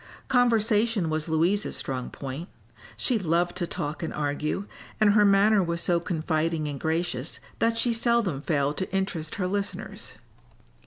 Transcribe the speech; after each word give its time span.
Conversation 0.29 1.11
was 1.11 1.29
Louise's 1.29 1.75
strong 1.75 2.09
point. 2.09 2.49
She 2.97 3.19
loved 3.19 3.55
to 3.57 3.67
talk 3.67 4.01
and 4.01 4.11
argue, 4.11 4.65
and 4.99 5.13
her 5.13 5.23
manner 5.23 5.61
was 5.61 5.79
so 5.79 5.99
confiding 5.99 6.67
and 6.67 6.79
gracious 6.79 7.39
that 7.59 7.77
she 7.77 7.93
seldom 7.93 8.41
failed 8.41 8.77
to 8.77 8.91
interest 8.91 9.35
her 9.35 9.45
listeners. 9.45 10.13